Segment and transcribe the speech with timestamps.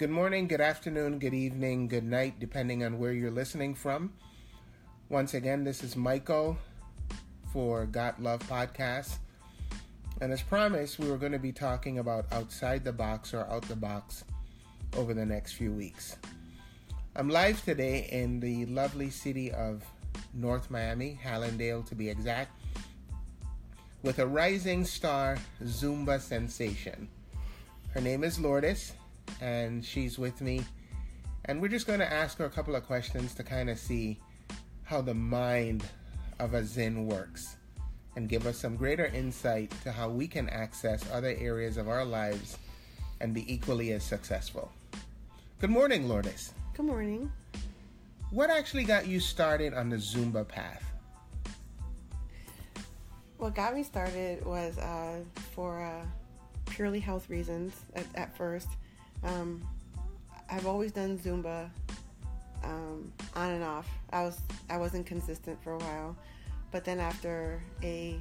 [0.00, 4.14] Good morning, good afternoon, good evening, good night, depending on where you're listening from.
[5.10, 6.56] Once again, this is Michael
[7.52, 9.18] for Got Love Podcast.
[10.22, 13.60] And as promised, we were going to be talking about outside the box or out
[13.68, 14.24] the box
[14.96, 16.16] over the next few weeks.
[17.14, 19.84] I'm live today in the lovely city of
[20.32, 22.58] North Miami, Hallandale to be exact,
[24.02, 27.06] with a rising star Zumba sensation.
[27.90, 28.94] Her name is Lourdes,
[29.40, 30.62] and she's with me.
[31.46, 34.18] And we're just going to ask her a couple of questions to kind of see
[34.82, 35.84] how the mind
[36.38, 37.56] of a ZIN works
[38.16, 42.04] and give us some greater insight to how we can access other areas of our
[42.04, 42.58] lives
[43.20, 44.70] and be equally as successful.
[45.60, 46.52] Good morning, Lourdes.
[46.74, 47.30] Good morning.
[48.30, 50.84] What actually got you started on the Zumba path?
[53.38, 55.18] What got me started was uh,
[55.54, 56.04] for uh,
[56.70, 58.68] purely health reasons at, at first.
[59.24, 59.62] Um,
[60.50, 61.70] I've always done Zumba
[62.64, 63.88] um, on and off.
[64.12, 66.16] I was I wasn't consistent for a while,
[66.70, 68.20] but then after a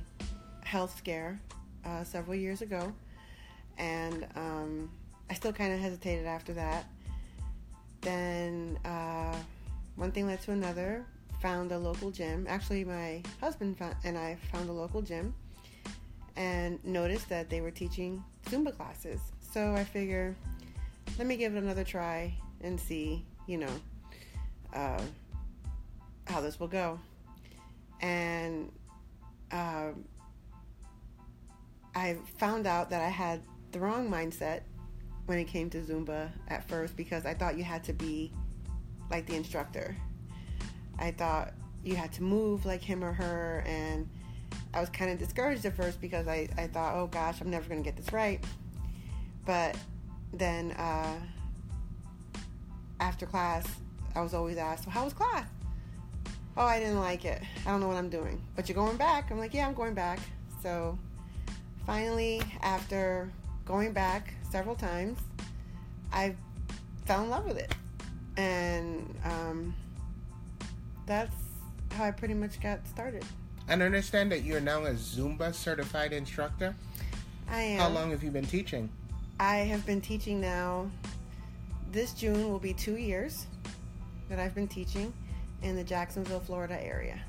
[0.64, 1.39] health scare
[1.86, 2.94] uh, several years ago,
[3.78, 4.89] and um,
[5.30, 6.86] I still kind of hesitated after that.
[8.02, 9.36] Then uh,
[9.95, 11.06] one thing led to another.
[11.41, 12.45] Found a local gym.
[12.50, 15.34] Actually, my husband found, and I found a local gym,
[16.36, 19.22] and noticed that they were teaching Zumba classes.
[19.39, 20.36] So I figure,
[21.20, 23.81] let me give it another try and see, you know,
[24.73, 25.02] uh,
[26.28, 26.98] how this will go.
[28.00, 28.72] And
[29.52, 30.06] um,
[31.94, 33.42] I found out that I had
[33.73, 34.62] the wrong mindset
[35.25, 38.31] when it came to Zumba at first because I thought you had to be
[39.12, 39.97] like the instructor.
[40.97, 41.52] I thought
[41.84, 44.08] you had to move like him or her, and
[44.73, 47.67] I was kind of discouraged at first because I, I thought, oh gosh, I'm never
[47.67, 48.42] going to get this right.
[49.45, 49.75] But
[50.33, 51.16] then uh,
[52.99, 53.66] after class,
[54.16, 55.47] I was always asked, well, how was class?
[56.57, 57.41] Oh, I didn't like it.
[57.66, 58.41] I don't know what I'm doing.
[58.56, 59.31] But you're going back?
[59.31, 60.19] I'm like, yeah, I'm going back.
[60.62, 60.97] So
[61.85, 63.31] finally, after
[63.66, 65.19] going back several times,
[66.12, 66.35] I
[67.06, 67.73] fell in love with it.
[68.35, 69.73] And um,
[71.06, 71.35] that's
[71.91, 73.23] how I pretty much got started.
[73.67, 76.75] And I understand that you're now a Zumba certified instructor.
[77.50, 77.79] I am.
[77.79, 78.90] How long have you been teaching?
[79.39, 80.91] I have been teaching now.
[81.91, 83.47] This June will be two years
[84.27, 85.13] that I've been teaching
[85.63, 87.19] in the Jacksonville, Florida area.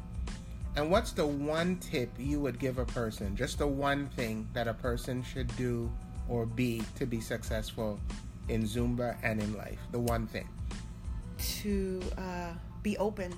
[0.75, 3.37] And what's the one tip you would give a person?
[3.37, 5.91] Just the one thing that a person should do
[6.29, 8.01] or be to be successful
[8.49, 9.79] in Zumba and in life?
[9.93, 10.49] The one thing.
[11.39, 13.33] To uh, be open.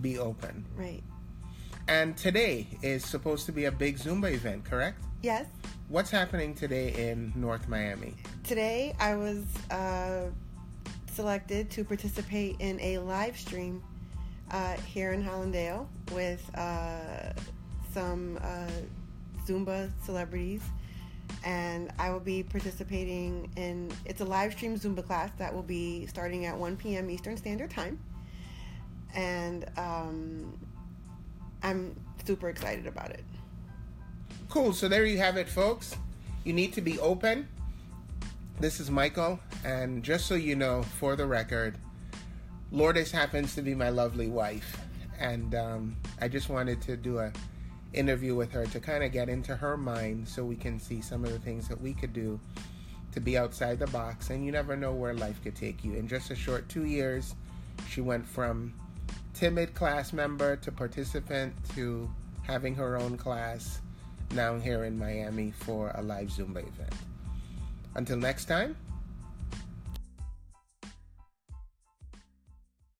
[0.00, 0.64] Be open.
[0.76, 1.02] Right.
[1.88, 5.02] And today is supposed to be a big Zumba event, correct?
[5.22, 5.46] Yes.
[5.90, 8.14] What's happening today in North Miami?
[8.44, 9.42] Today I was
[9.72, 10.26] uh,
[11.12, 13.82] selected to participate in a live stream
[14.52, 17.32] uh, here in Hallandale with uh,
[17.92, 18.68] some uh,
[19.44, 20.62] Zumba celebrities.
[21.44, 26.06] And I will be participating in it's a live stream Zumba class that will be
[26.06, 27.10] starting at 1 p.m.
[27.10, 27.98] Eastern Standard Time.
[29.12, 30.56] And um,
[31.64, 33.24] I'm super excited about it.
[34.50, 34.72] Cool.
[34.72, 35.96] So there you have it, folks.
[36.42, 37.46] You need to be open.
[38.58, 41.78] This is Michael, and just so you know, for the record,
[42.72, 44.76] Lourdes happens to be my lovely wife,
[45.20, 47.32] and um, I just wanted to do a
[47.92, 51.24] interview with her to kind of get into her mind so we can see some
[51.24, 52.40] of the things that we could do
[53.12, 54.30] to be outside the box.
[54.30, 55.94] And you never know where life could take you.
[55.94, 57.36] In just a short two years,
[57.88, 58.74] she went from
[59.32, 62.10] timid class member to participant to
[62.42, 63.80] having her own class
[64.32, 66.94] now here in Miami for a live Zumba event.
[67.94, 68.76] Until next time,